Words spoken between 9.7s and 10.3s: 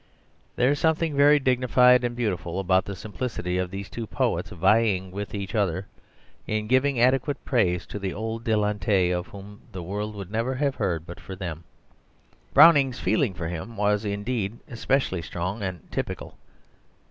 the world